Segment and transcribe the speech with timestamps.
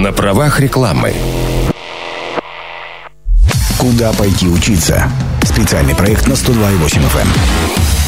[0.00, 1.14] на правах рекламы.
[3.76, 5.10] Куда пойти учиться?
[5.42, 7.99] Специальный проект на 102,8 FM.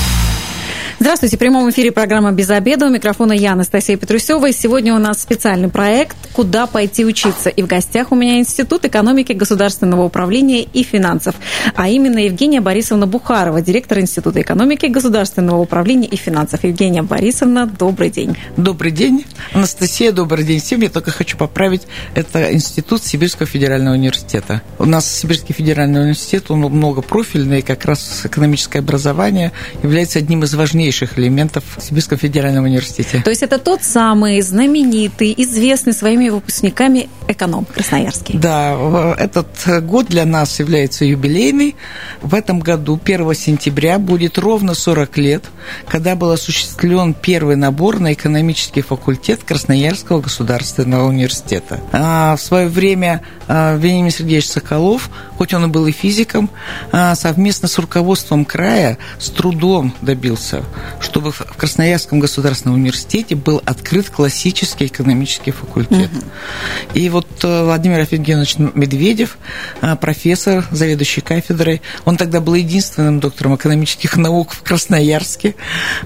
[1.03, 1.35] Здравствуйте.
[1.35, 2.87] В прямом эфире программа «Без обеда».
[2.87, 4.49] У микрофона я, Анастасия Петрусева.
[4.49, 7.49] И сегодня у нас специальный проект «Куда пойти учиться?».
[7.49, 11.35] И в гостях у меня Институт экономики, государственного управления и финансов.
[11.75, 16.63] А именно Евгения Борисовна Бухарова, директор Института экономики, государственного управления и финансов.
[16.63, 18.37] Евгения Борисовна, добрый день.
[18.57, 19.25] Добрый день.
[19.55, 20.83] Анастасия, добрый день всем.
[20.83, 21.83] Я только хочу поправить.
[22.15, 24.63] Это Институт Сибирского федерального университета.
[24.79, 29.51] У нас Сибирский федеральный университет, он многопрофильный, и как раз экономическое образование
[29.83, 33.23] является одним из важнейших важнейших элементов в Сибирском федеральном университете.
[33.25, 38.39] То есть это тот самый знаменитый, известный своими выпускниками эконом Красноярский.
[38.39, 39.49] Да, этот
[39.85, 41.77] год для нас является юбилейный.
[42.21, 45.45] В этом году, 1 сентября, будет ровно 40 лет,
[45.89, 51.81] когда был осуществлен первый набор на экономический факультет Красноярского государственного университета.
[51.93, 56.51] А в свое время а, Вениамин Сергеевич Соколов, хоть он и был и физиком,
[56.91, 60.63] а, совместно с руководством края с трудом добился
[61.01, 66.11] чтобы в Красноярском государственном университете был открыт классический экономический факультет.
[66.13, 66.25] Угу.
[66.95, 69.39] И вот э, Владимир Евгеньевич Медведев,
[69.81, 75.55] э, профессор, заведующий кафедрой, он тогда был единственным доктором экономических наук в Красноярске,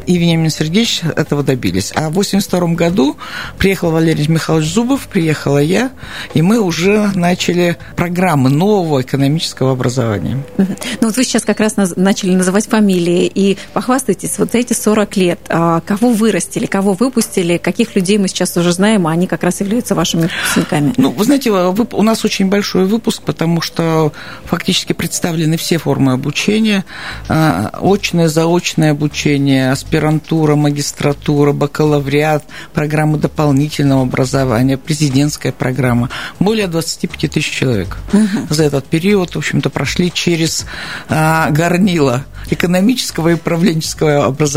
[0.07, 1.93] и Вениамин Сергеевич этого добились.
[1.95, 3.17] А в 1982 году
[3.59, 5.91] приехал Валерий Михайлович Зубов, приехала я,
[6.35, 10.45] и мы уже начали программы нового экономического образования.
[10.57, 10.67] Ну
[11.09, 15.81] вот вы сейчас как раз начали называть фамилии, и похвастайтесь вот эти 40 лет, а,
[15.81, 19.95] кого вырастили, кого выпустили, каких людей мы сейчас уже знаем, а они как раз являются
[19.95, 20.93] вашими выпускниками?
[20.97, 24.13] Ну, вы знаете, у нас очень большой выпуск, потому что
[24.45, 26.85] фактически представлены все формы обучения,
[27.29, 32.45] а, очное, заочное обучение, аспирантура, магистратура, бакалавриат,
[32.75, 36.11] программы дополнительного образования, президентская программа.
[36.41, 38.47] Более 25 тысяч человек угу.
[38.51, 40.67] за этот период, в общем-то, прошли через
[41.09, 44.56] а, горнило экономического и управленческого образования.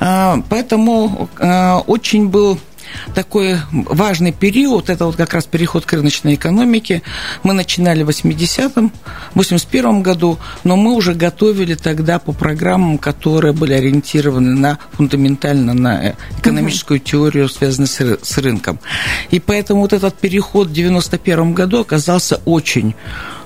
[0.00, 2.58] А, поэтому а, очень был
[3.14, 7.02] такой важный период, это вот как раз переход к рыночной экономике.
[7.42, 8.92] Мы начинали в 80-м,
[9.34, 16.14] 81 году, но мы уже готовили тогда по программам, которые были ориентированы на фундаментально на
[16.38, 18.78] экономическую теорию, связанную с рынком.
[19.30, 22.94] И поэтому вот этот переход в 91 году оказался очень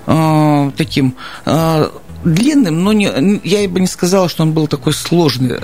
[0.06, 1.14] э, таким
[1.46, 1.88] э,
[2.24, 5.56] длинным, но не, я бы не сказала, что он был такой сложный.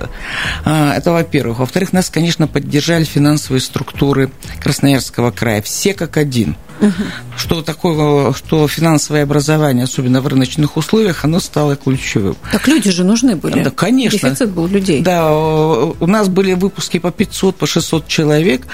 [0.64, 1.58] А, это во-первых.
[1.58, 5.62] Во-вторых, нас, конечно, поддержали финансовые структуры Красноярского края.
[5.62, 6.56] Все как один.
[6.80, 6.92] Угу.
[7.36, 12.36] Что такое, что финансовое образование, особенно в рыночных условиях, оно стало ключевым.
[12.52, 13.62] Так люди же нужны были.
[13.62, 14.30] Да, конечно.
[14.30, 15.02] Дефицит был людей.
[15.02, 18.66] Да, у нас были выпуски по 500, по 600 человек,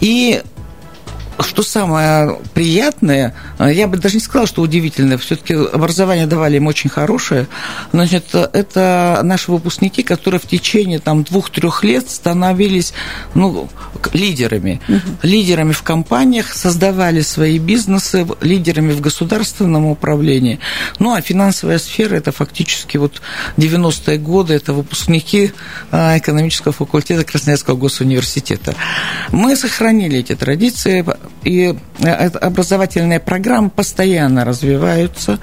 [0.00, 0.42] и
[1.40, 6.90] что самое приятное, я бы даже не сказала, что удивительное, все-таки образование давали им очень
[6.90, 7.46] хорошее,
[7.92, 12.92] значит, это наши выпускники, которые в течение там двух-трех лет становились
[13.34, 13.68] ну,
[14.12, 14.80] лидерами.
[14.88, 14.98] Угу.
[15.22, 20.58] Лидерами в компаниях, создавали свои бизнесы, лидерами в государственном управлении.
[20.98, 23.22] Ну, а финансовая сфера– это фактически вот
[23.56, 25.52] 90-е годы, это выпускники
[25.90, 28.74] а, экономического факультета Красноярского госуниверситета.
[29.30, 31.04] Мы сохранили эти традиции,
[31.44, 35.38] и э, образовательные программы постоянно развиваются,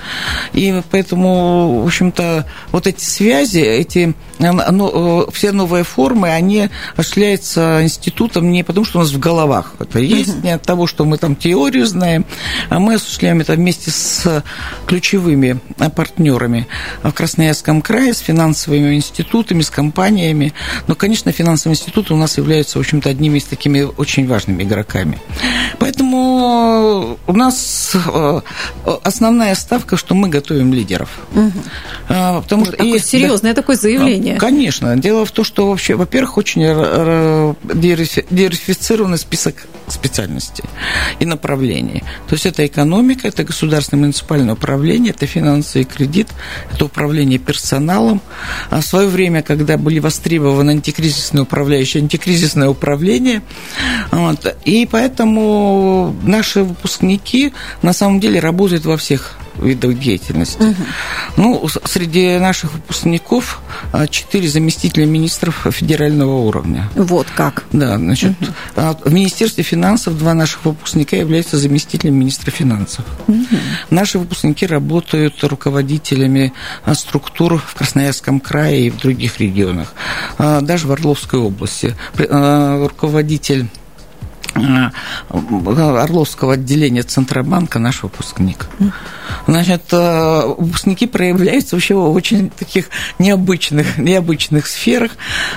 [0.54, 7.84] и поэтому, в общем-то, вот эти связи, эти ну, э, все новые формы, они осуществляются
[7.84, 11.18] институтом не потому, что у нас в головах это есть, не от того, что мы
[11.18, 12.26] там теорию знаем,
[12.70, 14.44] а мы осуществляем это вместе с
[14.88, 15.60] ключевыми
[15.96, 16.68] партнерами
[17.04, 20.54] в Красноярском крае, с финансовыми институтами, с компаниями.
[20.88, 25.20] Но, конечно, финансовые институты у нас являются, в общем-то, одними из такими очень важными игроками.
[25.80, 28.42] Поэтому у нас э,
[29.04, 31.10] основная ставка, что мы готовим лидеров.
[31.34, 31.52] Угу.
[32.08, 34.25] Потому вот что такое есть, серьезное да, такое заявление.
[34.40, 34.96] Конечно.
[34.98, 40.64] Дело в том, что вообще, во-первых, очень диверсифицированный список специальностей
[41.20, 42.04] и направлений.
[42.28, 46.28] То есть это экономика, это государственное муниципальное управление, это финансы и кредит,
[46.74, 48.22] это управление персоналом.
[48.70, 53.42] А в свое время, когда были востребованы антикризисные управляющие, антикризисное управление,
[54.12, 60.62] вот, и поэтому наши выпускники на самом деле работают во всех видов деятельности.
[60.62, 60.76] Угу.
[61.38, 63.62] Ну, среди наших выпускников
[63.92, 66.90] а, четыре заместителя министров федерального уровня.
[66.96, 67.64] Вот как.
[67.72, 68.98] Да, значит, угу.
[69.06, 73.06] в Министерстве финансов два наших выпускника являются заместителями министра финансов.
[73.28, 73.46] Угу.
[73.90, 76.54] Наши выпускники работают руководителями
[76.84, 79.94] а, структур в Красноярском крае и в других регионах,
[80.38, 81.96] даже в Орловской области.
[82.16, 83.68] Руководитель
[84.56, 88.68] Орловского отделения Центробанка наш выпускник.
[89.48, 95.12] Значит, э, выпускники проявляются вообще в очень таких необычных, необычных сферах.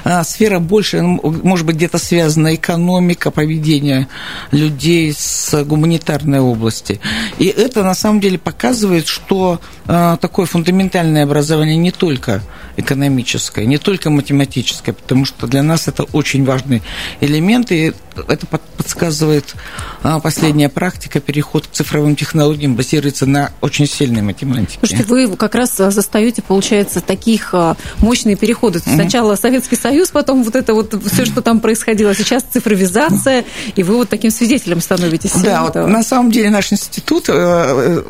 [0.05, 4.09] Э, сфера больше, может быть, где-то связана экономика, поведение
[4.51, 7.01] людей с гуманитарной области.
[7.39, 12.43] И это на самом деле показывает, что такое фундаментальное образование не только
[12.77, 16.83] экономическое, не только математическое, потому что для нас это очень важный
[17.21, 17.93] элемент, и
[18.29, 19.55] это подсказывает
[20.03, 24.79] а, последняя практика, переход к цифровым технологиям базируется на очень сильной математике.
[24.81, 28.79] Слушайте, вы как раз застаете, получается, таких а, мощные переходы.
[28.79, 28.95] Mm-hmm.
[28.95, 32.15] Сначала Советский Союз, потом вот это вот все, что там происходило.
[32.15, 33.45] Сейчас цифровизация,
[33.77, 35.33] и вы вот таким свидетелем становитесь.
[35.33, 37.33] Да, вот на самом деле наш институт, э,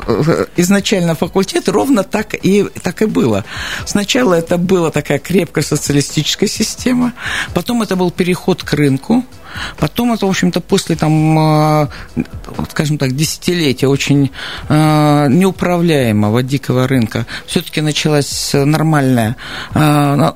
[0.06, 3.44] э, изначально факультет, ровно так и, так и было.
[3.87, 7.12] Сначала это была такая крепкая социалистическая система,
[7.55, 9.25] потом это был переход к рынку,
[9.79, 11.88] Потом это, в общем-то, после, там, а,
[12.70, 14.31] скажем так, десятилетия очень
[14.69, 19.37] а, неуправляемого дикого рынка, все-таки началась нормальная,
[19.75, 20.35] а,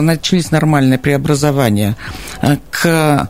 [0.00, 1.96] начались нормальные преобразования
[2.70, 3.28] к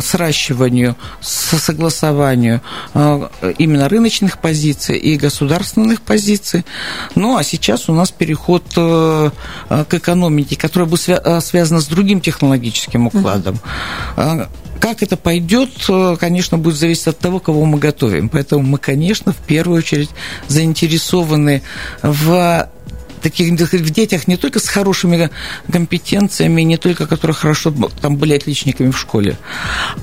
[0.00, 2.60] сращиванию, согласованию
[3.58, 6.64] именно рыночных позиций и государственных позиций.
[7.14, 9.32] Ну, а сейчас у нас переход к
[9.68, 13.58] экономике, которая будет связана с другим технологическим укладом.
[14.80, 15.70] Как это пойдет,
[16.20, 18.28] конечно, будет зависеть от того, кого мы готовим.
[18.28, 20.10] Поэтому мы, конечно, в первую очередь
[20.46, 21.62] заинтересованы
[22.02, 22.68] в
[23.18, 25.30] таких в детях не только с хорошими
[25.70, 29.36] компетенциями, не только которые хорошо там были отличниками в школе,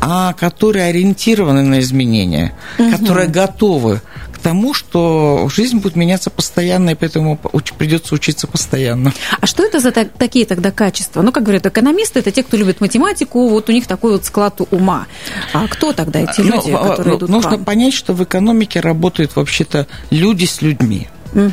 [0.02, 2.92] а которые ориентированы на изменения, угу.
[2.92, 4.02] которые готовы
[4.32, 7.40] к тому, что жизнь будет меняться постоянно, и поэтому
[7.78, 9.14] придется учиться постоянно.
[9.40, 11.22] А что это за такие тогда качества?
[11.22, 14.62] Ну, как говорят, экономисты это те, кто любит математику, вот у них такой вот склад
[14.72, 15.08] ума.
[15.54, 19.36] А кто тогда эти ну, люди, ну, которые идут Нужно понять, что в экономике работают
[19.36, 21.08] вообще-то люди с людьми.
[21.34, 21.52] Угу.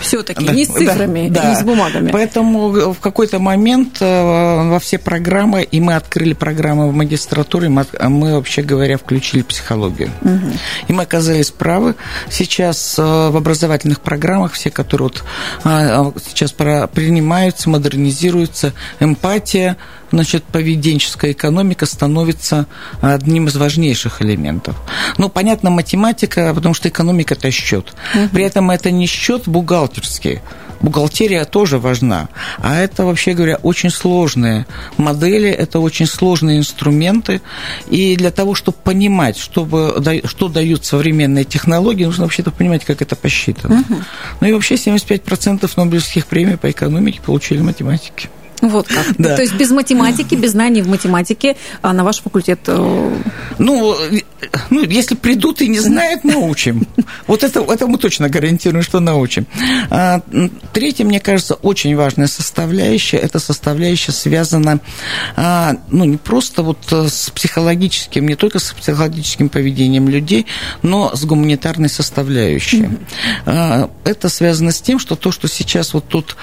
[0.00, 2.10] Все-таки да, не с цифрами, да, не с бумагами.
[2.10, 7.86] Поэтому в какой-то момент э, во все программы, и мы открыли программы в магистратуре, мы,
[8.00, 10.10] мы вообще говоря, включили психологию.
[10.22, 10.52] Угу.
[10.88, 11.94] И мы оказались правы.
[12.30, 15.24] Сейчас э, в образовательных программах, все, которые вот
[15.64, 19.76] э, сейчас принимаются, модернизируются, эмпатия,
[20.10, 22.66] значит, поведенческая экономика становится
[23.00, 24.76] одним из важнейших элементов.
[25.18, 27.94] Ну, понятно, математика, потому что экономика– это счет.
[28.14, 28.28] Угу.
[28.32, 29.48] При этом это не счет
[29.86, 30.40] бухгалтерский.
[30.80, 32.28] Бухгалтерия тоже важна.
[32.58, 34.66] А это, вообще говоря, очень сложные
[34.98, 37.40] модели, это очень сложные инструменты.
[37.88, 39.94] И для того, чтобы понимать, чтобы,
[40.24, 43.80] что дают современные технологии, нужно вообще-то понимать, как это посчитано.
[43.80, 44.00] Угу.
[44.40, 48.28] Ну и вообще 75% Нобелевских премий по экономике получили математики.
[48.60, 49.06] Вот как.
[49.18, 49.36] Да.
[49.36, 52.60] То есть без математики, без знаний в математике а на ваш факультет...
[52.66, 53.14] Э,
[53.58, 53.96] ну,
[54.70, 56.86] ну, если придут и не знают, научим.
[57.26, 59.46] Вот это, это мы точно гарантируем, что научим.
[59.90, 60.20] А,
[60.72, 64.80] третье, мне кажется, очень важная составляющая, это составляющая связана,
[65.36, 70.46] а, ну, не просто вот с психологическим, не только с психологическим поведением людей,
[70.82, 72.88] но с гуманитарной составляющей.
[73.46, 73.90] Mm-hmm.
[74.04, 76.36] Это связано с тем, что то, что сейчас вот тут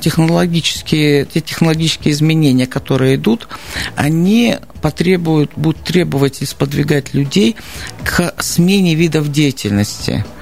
[0.00, 3.46] технологические, те технологические технологические изменения, которые идут,
[3.94, 7.56] они потребуют, будут требовать и сподвигать людей
[8.04, 10.24] к смене видов деятельности–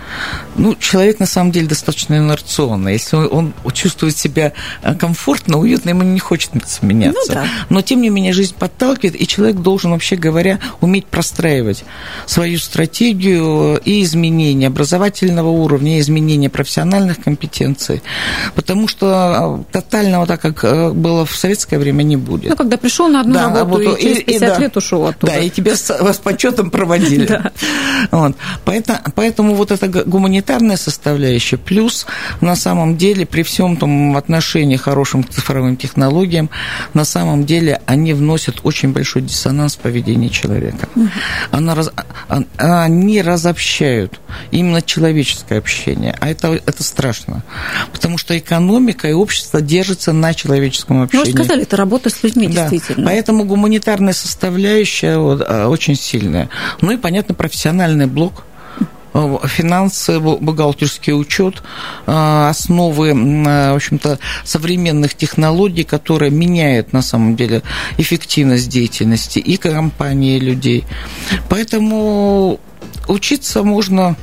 [0.57, 2.95] ну, человек на самом деле достаточно инерционный.
[2.95, 4.52] Если он чувствует себя
[4.83, 7.21] э, комфортно, уютно, ему не хочется меняться.
[7.28, 7.47] Ну, да.
[7.68, 11.85] Но, тем не менее, жизнь подталкивает, и человек должен, вообще говоря, уметь простраивать
[12.26, 18.02] свою стратегию и изменения образовательного уровня, и изменения профессиональных компетенций.
[18.57, 22.50] Потому что э, тотального, так как э, было в советское время, не будет.
[22.50, 25.06] Ну, когда пришел на одну да, работу, работу и через 50 и, да, лет ушел
[25.06, 25.32] оттуда.
[25.32, 27.28] Да, и тебя с, с почетом проводили.
[27.28, 27.52] Да.
[28.11, 28.37] Вот.
[28.64, 32.06] Поэтому, поэтому вот это гуманитарная составляющая, плюс
[32.40, 36.49] на самом деле при всем том отношении хорошим к цифровым технологиям,
[36.94, 40.88] на самом деле они вносят очень большой диссонанс в поведение человека.
[41.50, 41.90] Она раз,
[42.28, 44.20] а, они разобщают
[44.50, 47.42] именно человеческое общение, а это, это страшно,
[47.92, 51.25] потому что экономика и общество держатся на человеческом общении.
[51.25, 52.68] Ну, вы сказали, это работа с людьми, да.
[52.68, 53.06] действительно.
[53.06, 56.48] Поэтому гуманитарная составляющая вот, а, очень сильная.
[56.80, 58.44] Ну и, понятно, профессиональный блок–
[59.18, 61.62] Э, финансы, бухгалтерский учет,
[62.06, 67.62] э, основы, э, в общем-то, современных технологий, которые меняют на самом деле
[67.96, 70.84] эффективность деятельности и компании, и людей.
[71.48, 72.60] Поэтому
[73.08, 74.16] учиться можно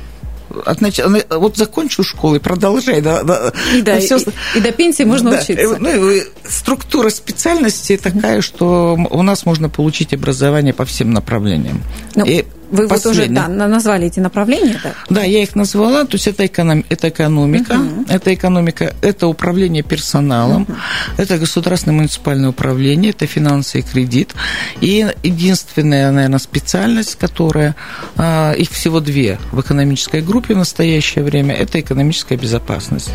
[0.48, 3.00] вот закончил школу и продолжай.
[3.00, 4.18] Да, да, и, да, все...
[4.18, 5.76] и, и до пенсии можно да, учиться.
[5.78, 6.14] Ну,
[6.48, 11.82] структура специальности такая, что у нас можно получить образование по всем направлениям.
[12.14, 14.92] Ну, и вы вот уже да, назвали эти направления, да?
[15.08, 16.04] Да, я их назвала.
[16.04, 18.06] То есть это, эконом, это экономика, uh-huh.
[18.08, 21.22] это экономика, это управление персоналом, uh-huh.
[21.22, 24.34] это государственное муниципальное управление, это финансы и кредит.
[24.80, 27.76] И единственная, наверное, специальность, которая,
[28.16, 33.10] а, их всего две в экономической группе в настоящее время, это экономическая безопасность.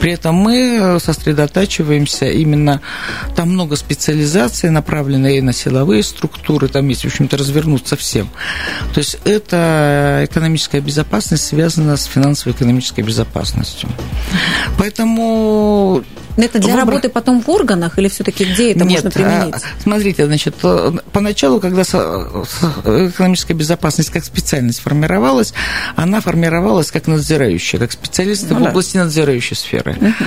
[0.00, 2.80] При этом мы сосредотачиваемся именно,
[3.36, 8.28] там много специализаций, направленные на силовые структуры, там есть, в общем-то, развернуться всем.
[8.92, 13.88] То есть это экономическая безопасность связана с финансово-экономической безопасностью.
[14.78, 16.02] Поэтому
[16.36, 16.86] это для выбор...
[16.86, 19.54] работы потом в органах или все-таки где это Нет, можно применить?
[19.54, 25.52] А, смотрите, значит, э, поначалу, когда экономическая безопасность как специальность формировалась,
[25.96, 29.04] она формировалась как надзирающая, как специалисты ну, в области да.
[29.04, 29.96] надзирающей сферы.
[30.00, 30.26] Угу.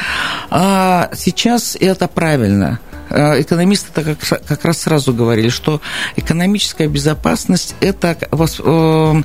[0.51, 2.79] А сейчас это правильно.
[3.13, 4.17] Э, экономисты как,
[4.48, 5.82] как раз сразу говорили, что
[6.15, 9.24] экономическая безопасность– это э,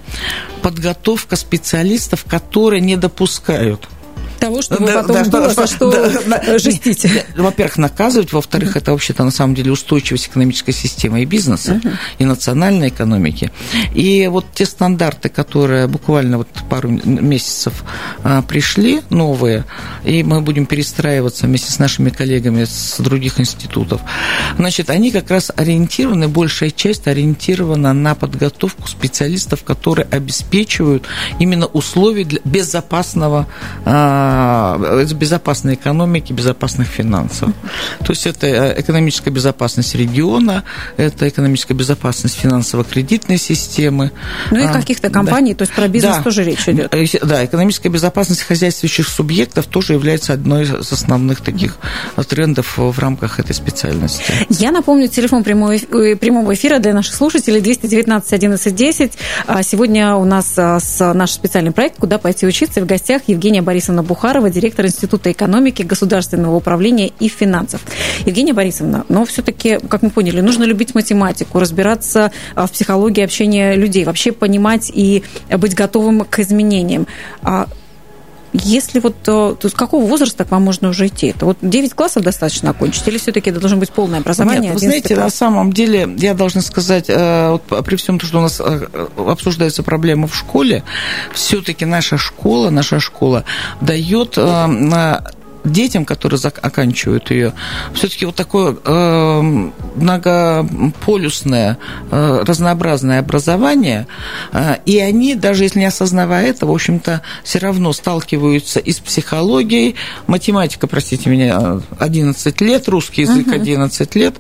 [0.61, 3.89] подготовка специалистов, которые не допускают
[4.39, 7.25] того, чтобы да, потом да, было, что, что да, жестите.
[7.37, 11.93] Во-первых, наказывать, во-вторых, это вообще-то на самом деле устойчивость экономической системы и бизнеса, uh-huh.
[12.19, 13.51] и национальной экономики.
[13.95, 17.85] И вот те стандарты, которые буквально вот пару месяцев
[18.23, 19.65] а, пришли, новые,
[20.05, 24.01] и мы будем перестраиваться вместе с нашими коллегами с других институтов,
[24.57, 31.07] значит, они как раз ориентированы, большая часть ориентирована на подготовку специалистов, которые обеспечивают
[31.39, 33.47] именно условия для безопасного
[33.85, 34.28] а,
[35.19, 37.51] безопасной экономики, безопасных финансов.
[37.99, 40.65] То есть это э, экономическая безопасность региона,
[40.97, 44.13] это экономическая безопасность финансово-кредитной системы.
[44.51, 45.59] Ну и а, каких-то компаний, да.
[45.59, 46.23] то есть про бизнес да.
[46.23, 46.95] тоже речь идет.
[46.95, 51.79] Э, да, экономическая безопасность хозяйствующих субъектов тоже является одной из основных таких
[52.29, 54.33] трендов в рамках этой специальности.
[54.49, 55.79] Я напомню, телефон прямого, э,
[56.55, 59.13] эфира для наших слушателей 219 11 10.
[59.63, 60.57] Сегодня у нас
[60.99, 65.83] наш специальный проект «Куда пойти учиться» в гостях Евгения Борисовна Бухарова Бухарова, директор Института экономики,
[65.83, 67.81] государственного управления и финансов.
[68.27, 73.77] Евгения Борисовна, но все-таки, как мы поняли, нужно любить математику, разбираться а, в психологии общения
[73.77, 75.23] людей, вообще понимать и
[75.57, 77.07] быть готовым к изменениям.
[78.53, 81.29] Если вот, э, то с какого возраста к вам можно уже идти?
[81.29, 84.63] Это вот 9 классов достаточно окончить, или все-таки это должно быть полное образование?
[84.63, 85.25] Нет, вы знаете, класс?
[85.25, 88.89] на самом деле, я должна сказать, э, вот при всем том, что у нас э,
[89.17, 90.83] обсуждаются проблемы в школе,
[91.35, 93.45] все-таки наша школа, наша школа
[93.81, 94.39] дает
[95.73, 97.53] детям, которые оканчивают ее,
[97.95, 101.79] все-таки вот такое э, многополюсное,
[102.11, 104.07] э, разнообразное образование,
[104.53, 109.01] э, и они, даже если не осознавая это, в общем-то, все равно сталкиваются и с
[109.01, 109.97] психологией,
[110.27, 114.37] математика, простите меня, 11 лет, русский язык 11 лет,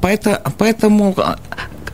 [0.00, 1.16] поэтому, поэтому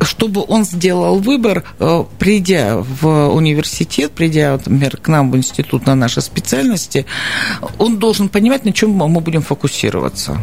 [0.01, 5.95] чтобы он сделал выбор, э, придя в университет, придя, например, к нам в институт на
[5.95, 7.07] наши специальности,
[7.79, 10.43] он должен понимать, на чем мы будем фокусироваться.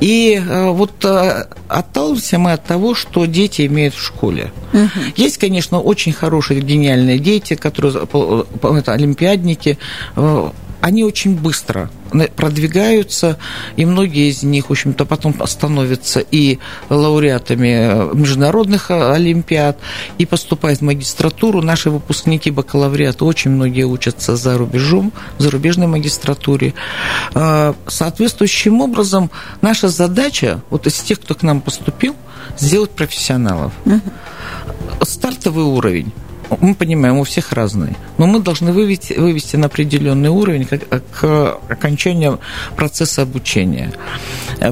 [0.00, 4.52] И э, вот э, отталкиваемся мы от того, что дети имеют в школе.
[4.72, 5.00] Угу.
[5.16, 8.06] Есть, конечно, очень хорошие, гениальные дети, которые
[8.62, 9.78] это олимпиадники,
[10.86, 11.90] они очень быстро
[12.36, 13.38] продвигаются,
[13.74, 19.80] и многие из них, в общем-то, потом становятся и лауреатами международных олимпиад,
[20.18, 21.60] и поступают в магистратуру.
[21.60, 26.72] Наши выпускники бакалавриата очень многие учатся за рубежом, в зарубежной магистратуре.
[27.34, 32.14] А, соответствующим образом наша задача, вот из тех, кто к нам поступил,
[32.56, 33.72] сделать профессионалов.
[35.02, 36.12] Стартовый уровень
[36.60, 40.78] мы понимаем, у всех разный, но мы должны вывести, вывести на определенный уровень к,
[41.20, 42.40] к окончанию
[42.76, 43.92] процесса обучения.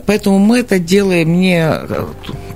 [0.06, 1.68] Поэтому мы это делаем не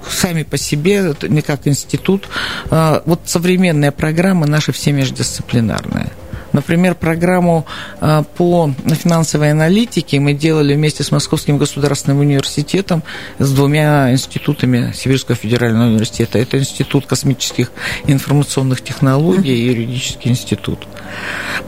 [0.08, 2.28] сами по себе, не как институт.
[2.70, 6.10] А, вот современные программы наши все междисциплинарные.
[6.58, 7.66] Например, программу
[8.00, 13.04] а, по финансовой аналитике мы делали вместе с Московским государственным университетом,
[13.38, 16.40] с двумя институтами Сибирского федерального университета.
[16.40, 17.70] Это Институт космических
[18.08, 20.80] информационных технологий и юридический институт.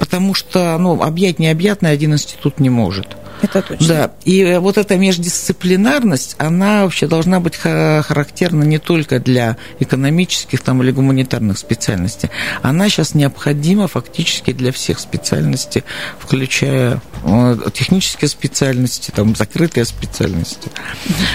[0.01, 3.17] Потому что ну, объять необъятное один институт не может.
[3.43, 3.87] Это точно.
[3.87, 10.61] Да, и э, вот эта междисциплинарность, она вообще должна быть характерна не только для экономических
[10.61, 12.31] там, или гуманитарных специальностей.
[12.63, 15.85] Она сейчас необходима фактически для всех специальностей,
[16.19, 20.71] включая э, технические специальности, там, закрытые специальности.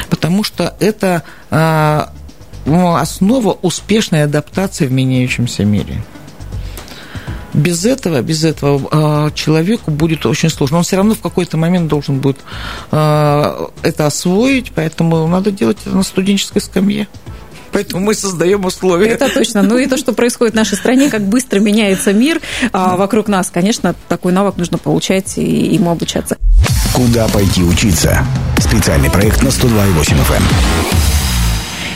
[0.09, 2.11] Потому что это а,
[2.65, 6.03] ну, основа успешной адаптации в меняющемся мире.
[7.55, 10.77] Без этого, без этого человеку будет очень сложно.
[10.77, 12.37] Он все равно в какой-то момент должен будет
[12.91, 13.71] это
[14.05, 17.07] освоить, поэтому надо делать это на студенческой скамье.
[17.71, 19.07] Поэтому мы создаем условия.
[19.09, 19.61] Это точно.
[19.61, 22.39] Ну и то, что происходит в нашей стране, как быстро меняется мир
[22.71, 26.37] а вокруг нас, конечно, такой навык нужно получать и ему обучаться.
[26.93, 28.25] Куда пойти учиться?
[28.59, 30.43] Специальный проект на 102,8 FM.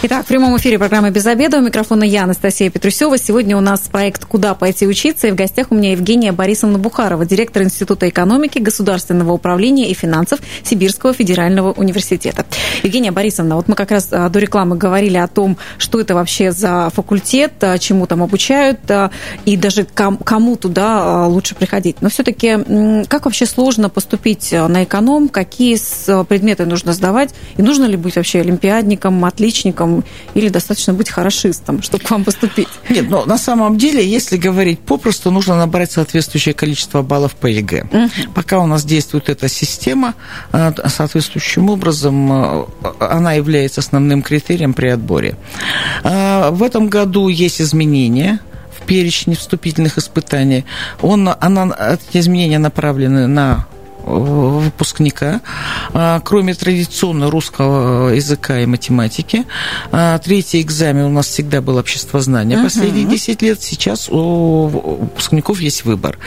[0.01, 1.57] Итак, в прямом эфире программы «Без обеда».
[1.57, 3.17] У микрофона я, Анастасия Петрусева.
[3.17, 7.25] Сегодня у нас проект «Куда пойти учиться?» И в гостях у меня Евгения Борисовна Бухарова,
[7.25, 12.45] директор Института экономики, государственного управления и финансов Сибирского федерального университета.
[12.81, 16.53] Евгения Борисовна, вот мы как раз а, до рекламы говорили о том, что это вообще
[16.53, 19.11] за факультет, а, чему там обучают, а,
[19.43, 21.97] и даже кому туда лучше приходить.
[21.99, 25.77] Но все-таки как вообще сложно поступить на эконом, какие
[26.23, 30.03] предметы нужно сдавать, и нужно ли быть вообще олимпиадником, отличником, физиком
[30.35, 32.67] или достаточно быть хорошистом, чтобы к вам поступить?
[32.89, 37.83] Нет, но на самом деле, если говорить попросту, нужно набрать соответствующее количество баллов по ЕГЭ.
[37.91, 38.33] Угу.
[38.35, 40.13] Пока у нас действует эта система,
[40.53, 42.65] э, соответствующим образом э,
[42.99, 45.35] она является основным критерием при отборе.
[46.03, 48.39] Э, в этом году есть изменения
[48.77, 50.65] в перечне вступительных испытаний.
[51.01, 53.67] Он, она, эти изменения направлены на
[54.09, 55.41] выпускника,
[55.93, 59.45] а, кроме традиционно русского языка и математики.
[59.91, 62.57] А, третий экзамен у нас всегда был обществознание.
[62.57, 62.63] Uh-huh.
[62.63, 66.17] Последние 10 лет сейчас у выпускников есть выбор.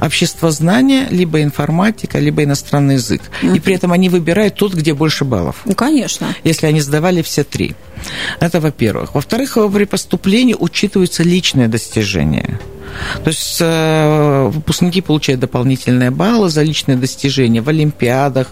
[0.00, 3.22] Обществознание, либо информатика, либо иностранный язык.
[3.42, 3.56] Uh-huh.
[3.56, 5.56] И при этом они выбирают тот, где больше баллов.
[5.64, 6.34] Ну, конечно.
[6.44, 7.74] Если они сдавали все три.
[8.40, 9.14] Это во-первых.
[9.14, 12.58] Во-вторых, при поступлении учитываются личные достижения.
[13.24, 18.48] То есть э, выпускники получают дополнительные баллы за личные достижения в олимпиадах,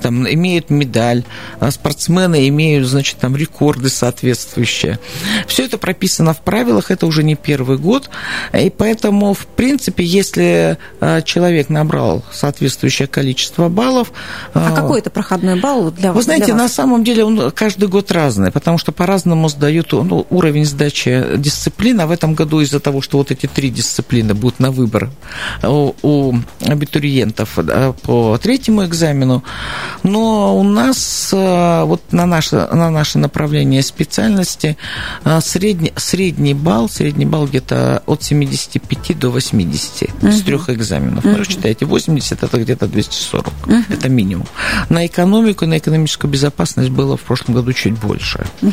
[0.00, 1.24] там, имеют медаль,
[1.60, 4.98] а спортсмены имеют, значит, там рекорды соответствующие.
[5.46, 8.10] Все это прописано в правилах, это уже не первый год,
[8.52, 14.12] и поэтому, в принципе, если э, человек набрал соответствующее количество баллов...
[14.54, 16.16] А э, какой это проходной балл для вас?
[16.16, 16.62] Вы знаете, вас?
[16.62, 22.00] на самом деле он каждый год разный, потому что по-разному сдают ну, уровень сдачи дисциплин,
[22.00, 25.10] а в этом году из-за того, что вот эти три дисциплины будут на выбор
[25.62, 27.58] у, у абитуриентов
[28.02, 29.44] по третьему экзамену,
[30.02, 34.76] но у нас э, вот на наше, на наше направление специальности
[35.24, 40.32] э, средний, средний балл, средний балл где-то от 75 до 80 угу.
[40.32, 41.24] с трех экзаменов.
[41.24, 41.36] Угу.
[41.38, 43.74] Ну, считаете, 80 это где-то 240, угу.
[43.88, 44.46] это минимум.
[44.88, 48.44] На экономику, на экономическую безопасность было в прошлом году чуть больше.
[48.62, 48.72] Угу.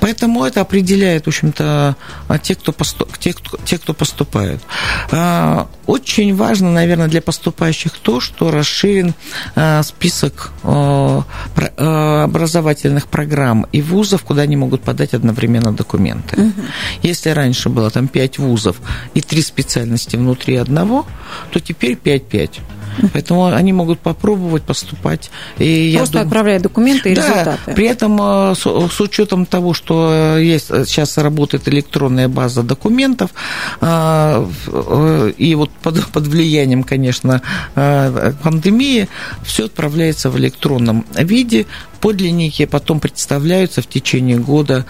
[0.00, 1.96] Поэтому это определяет, в общем-то,
[2.42, 3.94] те, кто, поступ, те, кто, те, кто
[4.32, 4.62] поступают.
[5.10, 9.14] А, очень важно, наверное, для поступающих то, что расширен
[9.54, 11.24] а, список а,
[12.24, 16.40] образовательных программ и вузов, куда они могут подать одновременно документы.
[16.40, 16.62] Угу.
[17.02, 18.76] Если раньше было там 5 вузов
[19.14, 21.06] и 3 специальности внутри одного,
[21.52, 22.60] то теперь 5-5.
[23.12, 25.30] Поэтому они могут попробовать поступать.
[25.58, 27.74] И Просто я отправляют документы и да, результаты.
[27.74, 33.30] При этом э, с, с учетом того, что есть сейчас работает электронная база документов,
[33.80, 37.42] э, э, и вот под, под влиянием, конечно,
[37.74, 39.08] пандемии,
[39.44, 41.66] все отправляется в электронном виде,
[42.00, 44.84] подлинники потом представляются в течение года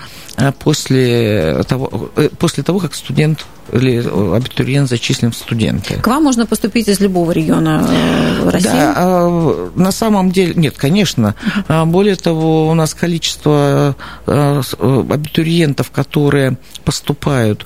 [0.59, 3.99] после того, после того как студент или
[4.37, 5.95] абитуриент зачислен в студенты.
[5.95, 8.69] К вам можно поступить из любого региона э, России?
[8.69, 11.35] Да, а, на самом деле, нет, конечно.
[11.69, 11.87] Uh-huh.
[11.87, 17.65] Более того, у нас количество э, э, абитуриентов, которые поступают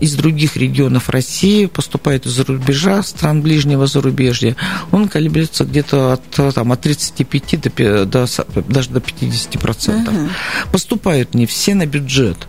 [0.00, 4.56] из других регионов России, поступают из-за рубежа, стран ближнего зарубежья,
[4.90, 8.26] он колеблется где-то от, там, от 35 до, до,
[8.68, 9.60] даже до 50%.
[9.60, 10.28] Uh-huh.
[10.72, 12.48] Поступают не все на бюджет.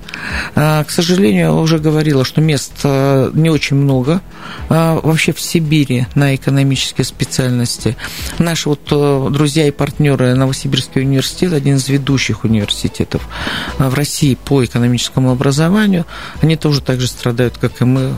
[0.56, 4.22] К сожалению, я уже говорила, что мест мест э, не очень много
[4.70, 7.96] а, вообще в Сибири на экономические специальности.
[8.40, 13.28] Наши вот э, друзья и партнеры Новосибирский университет, один из ведущих университетов
[13.80, 16.06] э, в России по экономическому образованию,
[16.42, 18.14] они тоже так же страдают, как и мы,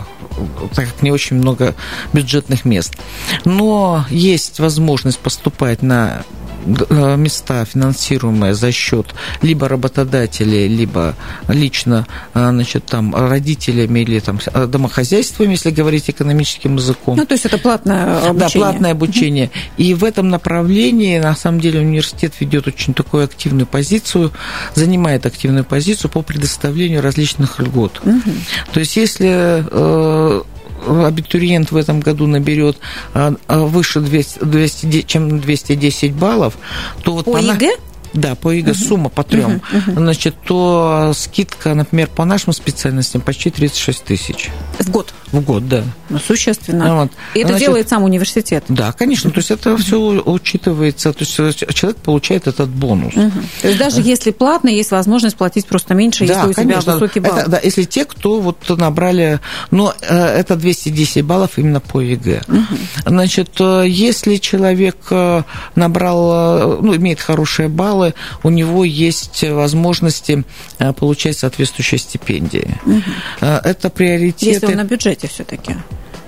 [0.74, 1.76] так как не очень много
[2.14, 2.96] бюджетных мест.
[3.44, 11.16] Но есть возможность поступать на Э, места, финансируемые за счет либо работодателей, либо
[11.48, 17.18] лично э, значит, там, родителями или там, э, домохозяйствами, если говорить экономическим языком.
[17.18, 18.40] Ну, то есть это платное обучение.
[18.40, 19.52] Да, платное обучение.
[19.78, 24.32] И в этом направлении, на самом деле, университет ведет очень такую активную позицию,
[24.74, 28.02] занимает активную позицию по предоставлению различных льгот.
[28.04, 28.32] Угу.
[28.74, 30.46] То есть если
[30.88, 32.78] абитуриент в этом году наберет
[33.14, 36.58] а, а, выше 200, 200 чем 210 баллов,
[37.04, 37.72] то вот по ЕГЭ?
[38.14, 39.62] Да, по ЕГЭ сумма по трем.
[39.88, 44.50] Значит, то скидка, например, по нашим специальностям почти 36 тысяч.
[44.80, 45.14] В год?
[45.32, 45.84] В год, да.
[46.10, 46.96] Ну, существенно.
[46.96, 47.12] Вот.
[47.34, 48.64] И это Значит, делает сам университет?
[48.70, 49.32] Да, конечно.
[49.32, 51.14] То есть это все учитывается.
[51.14, 53.14] То есть э, человек получает этот бонус.
[53.16, 53.32] Угу.
[53.62, 56.82] То есть даже если платно, есть возможность платить просто меньше, да, если у конечно.
[56.82, 57.38] тебя высокий балл.
[57.38, 59.40] Это, да, если те, кто вот набрали...
[59.72, 62.44] Но э, это 210 баллов именно по ЕГЭ.
[62.48, 62.78] Угу.
[63.08, 64.96] Значит, э, если человек
[65.76, 70.44] набрал, ну, имеет хорошие баллы, у него есть возможности
[70.98, 72.78] получать соответствующие стипендии.
[72.86, 73.46] Угу.
[73.46, 74.65] Это приоритеты...
[74.68, 75.76] Если на бюджете все-таки.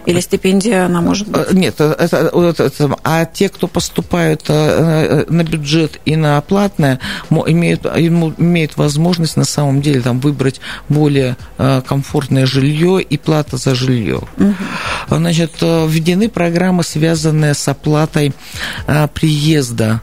[0.07, 1.47] Или стипендия она может быть?
[1.49, 6.39] Э, нет, э, это, это, это, а те, кто поступают э, на бюджет и на
[6.39, 13.75] платное, имеют, имеют возможность на самом деле там, выбрать более комфортное жилье и плата за
[13.75, 14.21] жилье.
[14.37, 14.55] Угу.
[15.09, 18.33] Значит, введены программы, связанные с оплатой
[19.13, 19.99] приезда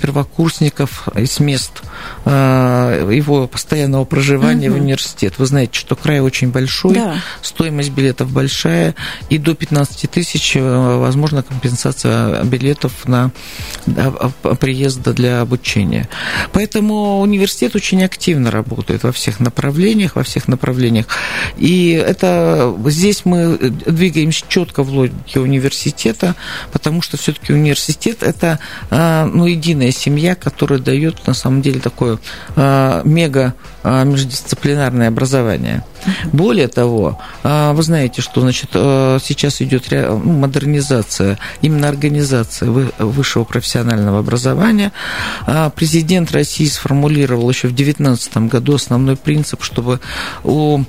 [0.00, 1.82] первокурсников из мест
[2.26, 4.78] его постоянного проживания угу.
[4.78, 5.34] в университет.
[5.38, 7.16] Вы знаете, что край очень большой, да.
[7.42, 8.94] стоимость билетов большая,
[9.30, 10.60] и до 15 тысяч э,
[10.98, 13.30] возможна компенсация билетов на
[14.60, 16.08] приезд для обучения.
[16.52, 21.06] Поэтому университет очень активно работает во всех направлениях, во всех направлениях.
[21.56, 26.34] И это здесь мы двигаемся четко в логике университета,
[26.72, 28.58] потому что все-таки университет это
[28.90, 32.18] э, ну, единая семья, которая дает на самом деле такое
[32.56, 33.54] э, мега
[33.84, 35.84] междисциплинарное образование.
[36.32, 44.92] Более того, вы знаете, что значит, сейчас идет ну, модернизация, именно организация высшего профессионального образования.
[45.46, 50.00] А президент России сформулировал еще в 2019 году основной принцип, чтобы,
[50.42, 50.80] у,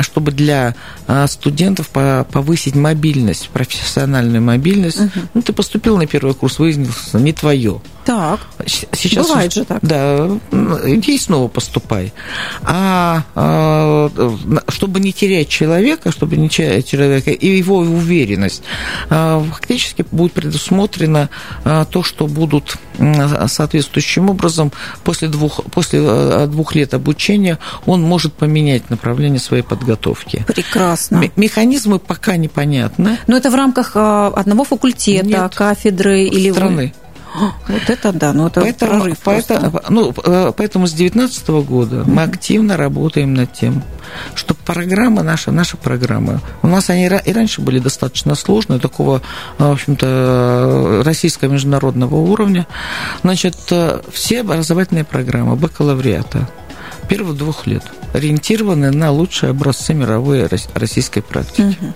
[0.00, 0.74] чтобы для
[1.06, 5.00] а, студентов повысить мобильность, профессиональную мобильность.
[5.00, 5.10] Угу.
[5.34, 7.80] Ну, ты поступил на первый курс, выяснилось, не твое.
[8.04, 8.40] Так.
[8.66, 9.78] Сейчас Бывает же так.
[9.82, 10.28] Да,
[10.84, 12.12] иди снова поступай.
[12.62, 14.10] А, а
[14.68, 18.62] чтобы не терять человека, чтобы не терять человека и его уверенность,
[19.10, 21.28] а, фактически будет предусмотрено
[21.64, 22.76] а, то, что будут
[23.48, 30.44] соответствующим образом после двух, после а, двух лет обучения он может поменять направление своей подготовки.
[30.46, 31.30] Прекрасно.
[31.36, 33.18] Механизмы пока непонятны.
[33.26, 36.94] Но это в рамках одного факультета, Нет, кафедры или страны.
[37.34, 42.10] Вот это да, ну это поэтому, прорыв поэтому, ну, э, поэтому с 2019 года mm-hmm.
[42.10, 43.82] мы активно работаем над тем,
[44.34, 49.20] что программа наша, наша программа, у нас они и раньше были достаточно сложные, такого,
[49.58, 52.66] в общем-то, российского международного уровня.
[53.22, 56.48] Значит, э, все образовательные программы бакалавриата
[57.08, 61.76] первых двух лет ориентированы на лучшие образцы мировой российской практики.
[61.80, 61.92] Угу.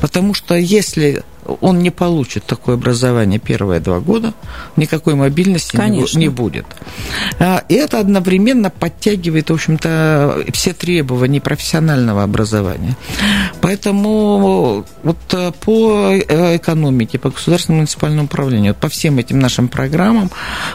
[0.00, 1.24] Потому что если
[1.60, 4.34] он не получит такое образование первые два года,
[4.76, 6.18] никакой мобильности Конечно.
[6.18, 6.66] не будет.
[7.38, 12.96] А, и это одновременно подтягивает, в общем-то, все требования профессионального образования.
[13.60, 20.30] Поэтому вот э, по э, экономике, по государственному муниципальному управлению, по всем этим нашим программам,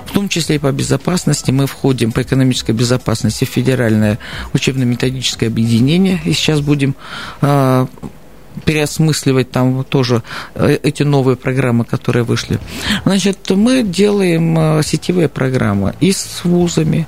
[0.06, 4.20] в том числе и по безопасности, мы входим по экономической безопасности в федеральное
[4.54, 6.96] учебно-методическое объединение, и сейчас будем
[7.42, 7.88] а,
[8.66, 10.24] переосмысливать там тоже
[10.56, 12.60] э, эти новые программы, которые вышли.
[13.06, 17.08] Значит, мы делаем э, сетевые программы и с вузами,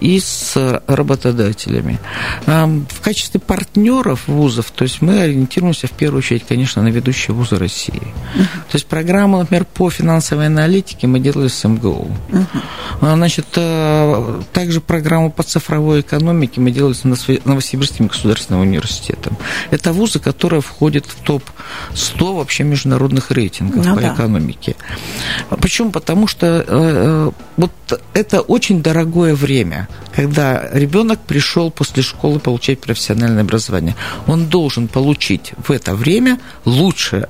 [0.00, 1.98] и с работодателями.
[2.46, 7.56] В качестве партнеров вузов, то есть мы ориентируемся в первую очередь, конечно, на ведущие вузы
[7.56, 8.02] России.
[8.34, 12.10] То есть программу, например, по финансовой аналитике мы делали с МГУ.
[13.00, 19.36] Значит, э, также программу по цифровой экономике мы делали с Новосибирским государственным университетом.
[19.70, 24.14] Это вузы, которые входят в топ-100 вообще международных рейтингов ну, по да.
[24.14, 24.76] экономике.
[25.48, 25.90] Почему?
[25.90, 27.72] Потому что э, э, вот
[28.14, 33.94] это очень дорогое время время, когда ребенок пришел после школы получать профессиональное образование,
[34.26, 37.28] он должен получить в это время лучшее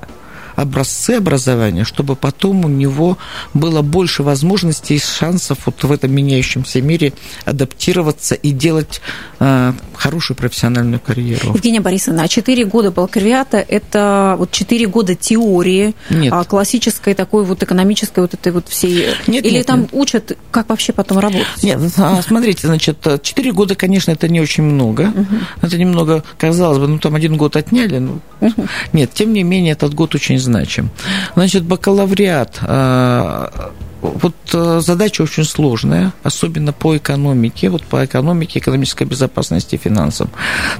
[0.56, 3.18] образцы образования, чтобы потом у него
[3.54, 7.12] было больше возможностей и шансов вот в этом меняющемся мире
[7.44, 9.00] адаптироваться и делать
[9.40, 11.54] э, хорошую профессиональную карьеру.
[11.54, 16.32] Евгения Борисовна, а 4 года бакалавриата– это вот 4 года теории, нет.
[16.32, 19.06] А классической такой вот экономической вот этой вот всей…
[19.26, 19.90] Нет, Или нет, там нет.
[19.92, 21.62] учат, как вообще потом работать?
[21.62, 25.12] Нет, а, смотрите, значит, 4 года, конечно, это не очень много.
[25.14, 25.36] Угу.
[25.62, 27.98] Это немного, казалось бы, ну там один год отняли.
[27.98, 28.66] Ну, угу.
[28.92, 30.90] Нет, тем не менее, этот год очень значим.
[31.34, 39.04] Значит, бакалавриат а, вот э, задача очень сложная, особенно по экономике, вот по экономике, экономической
[39.04, 40.28] безопасности и финансам.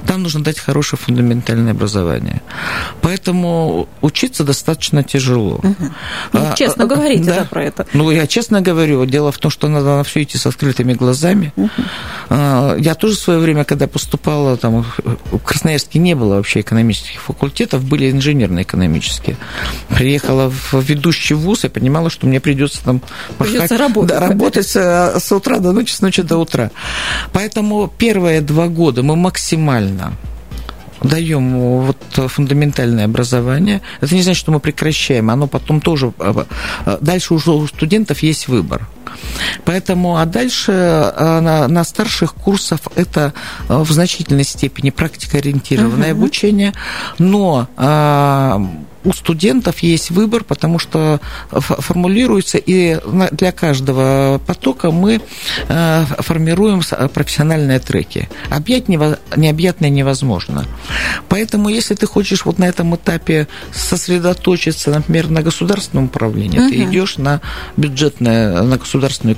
[0.05, 2.41] Там нужно дать хорошее фундаментальное образование.
[3.03, 5.55] Поэтому учиться достаточно тяжело.
[5.55, 5.75] Угу.
[6.31, 7.85] Ну, а, честно а, говорите да, да, про это.
[7.91, 9.05] Ну, я честно говорю.
[9.05, 11.51] Дело в том, что надо на все идти с открытыми глазами.
[11.57, 11.69] Угу.
[12.79, 14.85] Я тоже в свое время, когда поступала, там,
[15.31, 19.35] в Красноярске не было вообще экономических факультетов, были инженерно-экономические.
[19.89, 23.01] Приехала в ведущий вуз и понимала, что мне придется там
[23.37, 24.17] Придется работать.
[24.17, 26.71] Да, работать с утра до ночи, с ночи до утра.
[27.33, 30.13] Поэтому первые два года мы максимально
[31.03, 31.97] даем вот
[32.29, 33.81] фундаментальное образование.
[34.01, 36.13] Это не значит, что мы прекращаем, оно потом тоже...
[36.19, 36.45] А,
[36.85, 38.87] а, дальше уже у студентов есть выбор.
[39.65, 43.33] Поэтому, а дальше а, на, на старших курсах это
[43.67, 46.11] в значительной степени практикоориентированное uh-huh.
[46.11, 46.73] обучение,
[47.19, 47.67] но
[49.03, 51.19] у студентов есть выбор, потому что
[51.51, 52.99] формулируется, и
[53.31, 55.21] для каждого потока мы
[55.67, 56.81] э, формируем
[57.13, 58.29] профессиональные треки.
[58.49, 60.65] Объять необъятное невозможно.
[61.29, 66.69] Поэтому, если ты хочешь вот на этом этапе сосредоточиться, например, на государственном управлении, угу.
[66.69, 67.41] ты идешь на
[67.77, 69.35] бюджетное, на государственную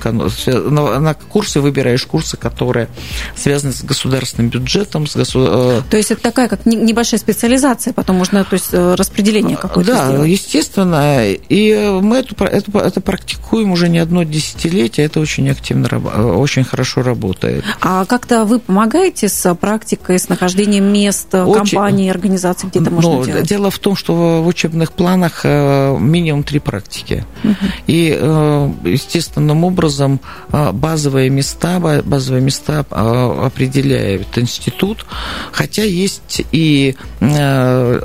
[0.70, 2.88] на, на курсы, выбираешь курсы, которые
[3.34, 5.06] связаны с государственным бюджетом.
[5.06, 5.46] С госу...
[5.48, 9.68] Э, то есть это такая как небольшая специализация, потом можно то есть, э, распределение обучение
[9.68, 10.30] какое-то Да, сделать.
[10.30, 11.24] естественно.
[11.48, 15.06] И мы это, это, это практикуем уже не одно десятилетие.
[15.06, 15.88] Это очень активно,
[16.36, 17.64] очень хорошо работает.
[17.80, 21.76] А как-то вы помогаете с практикой, с нахождением мест, очень...
[21.76, 23.46] компаний, организаций, где это можно ну, делать?
[23.46, 27.24] Дело в том, что в учебных планах э, минимум три практики.
[27.44, 27.54] Угу.
[27.86, 30.20] И э, естественным образом
[30.52, 35.06] э, базовые места, базовые места определяет институт,
[35.52, 36.94] хотя есть и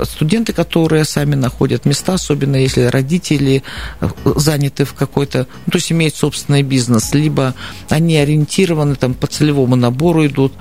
[0.04, 3.62] студенты, которые сами находят места, особенно если родители
[4.00, 7.54] э, заняты в какой-то, ну, то есть имеют собственный бизнес, либо
[7.90, 10.52] они ориентированы там по целевому набору идут.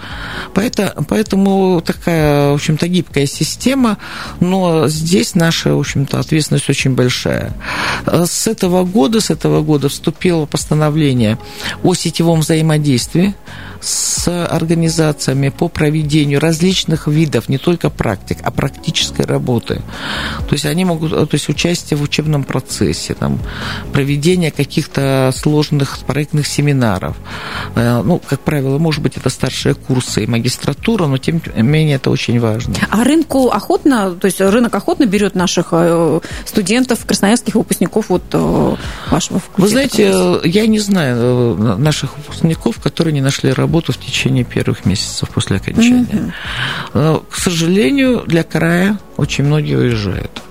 [0.54, 3.98] Поэтому, поэтому такая, в общем-то, гибкая система,
[4.40, 7.54] но здесь наша, в общем-то, ответственность очень большая.
[8.06, 11.38] Э, с этого года, с этого года вступило постановление
[11.84, 13.36] о сетевом взаимодействии
[13.82, 19.82] с организациями по проведению различных видов, не только практик, а практической работы.
[20.48, 23.40] То есть они могут, то есть участие в учебном процессе, там,
[23.92, 27.18] проведение каких-то сложных проектных семинаров.
[27.76, 31.96] Э, ну, как правило, может быть, это старшие курсы и магистратура, но тем не менее
[31.96, 32.76] это очень важно.
[32.90, 38.76] А рынку охотно, то есть рынок охотно берет наших э, студентов, красноярских выпускников вот э,
[39.10, 39.62] вашего факультета?
[39.62, 45.30] Вы знаете, я не знаю наших выпускников, которые не нашли работу в течение первых месяцев
[45.30, 46.34] после окончания.
[46.94, 47.26] Mm-hmm.
[47.30, 50.42] К сожалению, для края очень многие уезжают.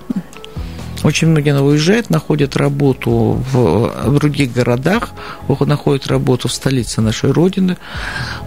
[1.03, 5.13] Очень многие уезжают, находят работу в других городах,
[5.47, 7.77] находят работу в столице нашей Родины.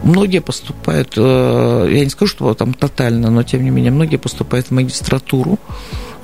[0.04, 4.68] Многие поступают, э, я не скажу, что там тотально, но тем не менее, многие поступают
[4.68, 5.58] в магистратуру,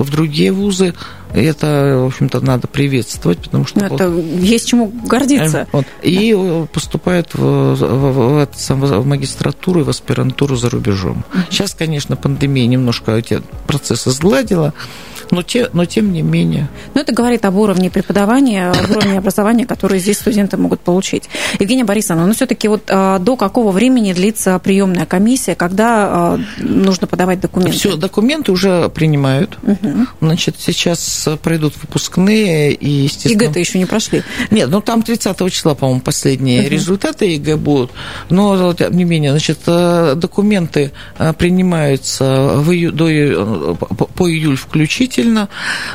[0.02, 0.94] в другие вузы.
[1.32, 3.84] Это, в общем-то, надо приветствовать, потому что...
[3.84, 5.58] Это вот, есть чему гордиться.
[5.58, 11.24] Э, вот, и поступают в, в, в, в магистратуру и в аспирантуру за рубежом.
[11.50, 14.74] Сейчас, конечно, пандемия немножко эти процессы сгладила,
[15.30, 16.68] но, те, но тем не менее.
[16.94, 21.24] Но это говорит об уровне преподавания, об уровне образования, которые здесь студенты могут получить.
[21.58, 27.06] Евгения Борисовна, ну все-таки вот а, до какого времени длится приемная комиссия, когда а, нужно
[27.06, 27.78] подавать документы?
[27.78, 29.58] Все, документы уже принимают.
[29.62, 30.06] Угу.
[30.20, 33.42] Значит, сейчас пройдут выпускные и, естественно...
[33.44, 34.22] ЕГЭ-то еще не прошли?
[34.50, 36.70] Нет, ну там 30 числа, по-моему, последние угу.
[36.70, 37.90] результаты ЕГЭ будут.
[38.28, 42.92] Но, тем не менее, значит, э, документы э, принимаются в ию...
[42.92, 43.74] до...
[43.74, 45.48] по июль включительно действительно,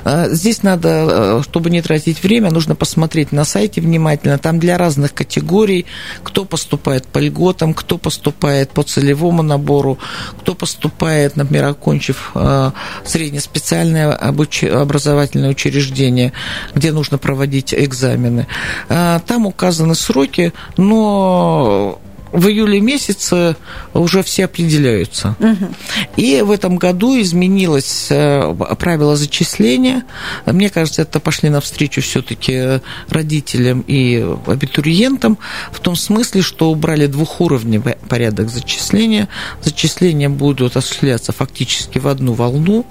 [0.03, 4.37] э, здесь надо, э, чтобы не тратить время, нужно посмотреть на сайте внимательно.
[4.37, 5.85] Там для разных категорий,
[6.23, 9.97] кто поступает по льготам, кто поступает по целевому набору,
[10.39, 12.71] кто поступает, например, окончив э,
[13.05, 16.33] среднеспециальное образовательное учреждение,
[16.75, 18.47] где нужно проводить экзамены.
[18.87, 21.99] Там указаны сроки, но
[22.35, 23.55] в июле месяце
[23.93, 25.35] уже все определяются.
[25.39, 25.73] Угу.
[26.17, 30.03] И в этом году изменилось э, правило зачисления.
[30.45, 35.37] Мне кажется, это пошли навстречу все-таки родителям и абитуриентам
[35.71, 39.29] в том смысле, что убрали двухуровневый порядок зачисления.
[39.63, 42.85] Зачисления будут осуществляться фактически в одну волну,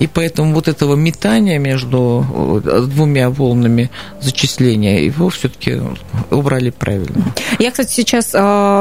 [0.00, 3.90] и поэтому вот этого метания между э, двумя волнами
[4.20, 5.80] зачисления его все-таки
[6.30, 7.32] убрали правильно.
[7.58, 8.71] Я, кстати, сейчас э,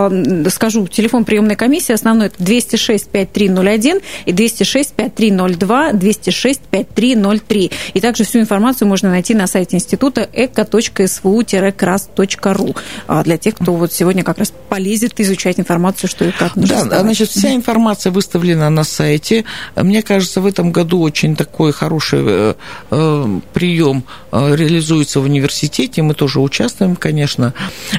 [0.49, 7.71] скажу, телефон приемной комиссии основной это 206 5301 и 206 5302, 206 5303.
[7.93, 12.75] И также всю информацию можно найти на сайте института eco.svu-kras.ru
[13.08, 16.86] а для тех, кто вот сегодня как раз полезет изучать информацию, что и как нужно
[16.86, 19.45] Да, значит, вся информация выставлена на сайте.
[19.75, 22.54] Мне кажется, в этом году очень такой хороший э,
[22.91, 26.01] э, прием э, реализуется в университете.
[26.01, 27.54] Мы тоже участвуем, конечно.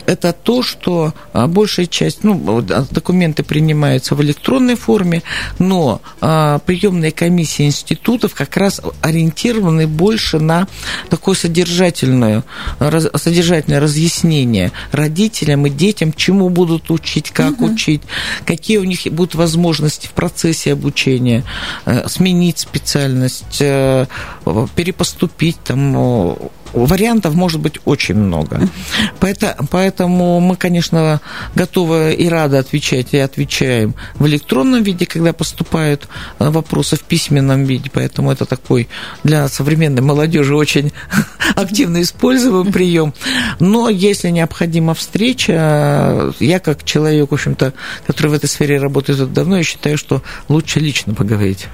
[0.06, 1.14] Это то, что
[1.72, 5.22] большая часть, ну, документы принимаются в электронной форме,
[5.58, 10.68] но приемные комиссии институтов как раз ориентированы больше на
[11.08, 12.44] такое содержательное,
[13.14, 17.72] содержательное разъяснение родителям и детям, чему будут учить, как угу.
[17.72, 18.02] учить,
[18.44, 21.42] какие у них будут возможности в процессе обучения,
[21.86, 24.06] э, сменить специальность, э,
[24.76, 26.36] перепоступить там
[26.72, 28.68] вариантов может быть очень много.
[29.70, 31.20] Поэтому мы, конечно,
[31.62, 37.64] готовы и рады отвечать, и отвечаем в электронном виде, когда поступают э, вопросы в письменном
[37.64, 37.90] виде.
[37.92, 38.88] Поэтому это такой
[39.24, 40.92] для современной молодежи очень
[41.56, 43.12] активно используемый прием.
[43.60, 47.72] Но если необходима встреча, я как человек, в общем-то,
[48.06, 51.66] который в этой сфере работает давно, я считаю, что лучше лично поговорить.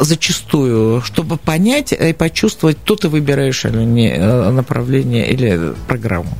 [0.00, 6.30] Зачастую, чтобы понять и почувствовать, кто ты выбираешь или не Э, направление или программу.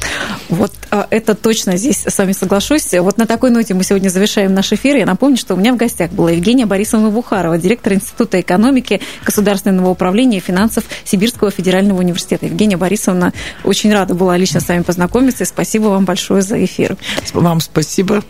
[0.49, 2.74] Вот а, это точно здесь с вами соглашусь.
[2.75, 4.97] Вот на такой ноте мы сегодня завершаем наш эфир.
[4.97, 9.91] Я напомню, что у меня в гостях была Евгения Борисовна Бухарова, директор Института экономики, государственного
[9.91, 12.47] управления и финансов Сибирского федерального университета.
[12.47, 13.33] Евгения Борисовна,
[13.63, 15.45] очень рада была лично с вами познакомиться.
[15.45, 16.97] И спасибо вам большое за эфир.
[17.33, 18.25] Вам спасибо.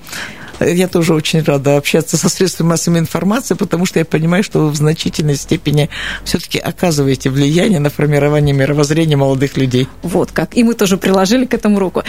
[0.61, 4.71] Я тоже очень рада общаться со средствами массовой информации, потому что я понимаю, что вы
[4.71, 5.91] в значительной степени
[6.25, 9.89] все-таки оказываете влияние на формирование мировоззрения молодых людей.
[10.03, 10.57] Вот как.
[10.57, 12.03] И мы тоже приложили к этому руку.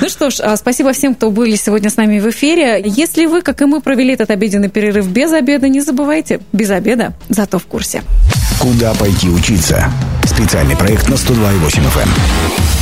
[0.00, 2.82] Ну что ж, а, спасибо всем, кто были сегодня с нами в эфире.
[2.84, 7.14] Если вы, как и мы, провели этот обеденный перерыв без обеда, не забывайте, без обеда,
[7.28, 8.02] зато в курсе.
[8.58, 9.90] Куда пойти учиться?
[10.24, 12.81] Специальный проект на 102,8 FM.